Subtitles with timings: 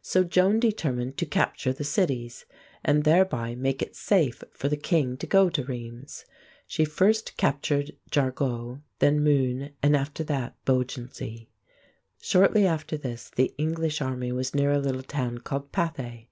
[0.00, 2.44] So Joan determined to capture the cities,
[2.84, 6.24] and thereby make it safe for the king to go to Rheims.
[6.68, 11.48] She first captured Jargeau, then Meun, and after that Beaugency.
[12.20, 16.28] Shortly after this the English army was near a little town called Pathay.